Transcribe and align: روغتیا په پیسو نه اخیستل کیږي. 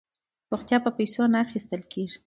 روغتیا 0.51 0.77
په 0.85 0.91
پیسو 0.97 1.21
نه 1.33 1.37
اخیستل 1.45 1.81
کیږي. 1.91 2.17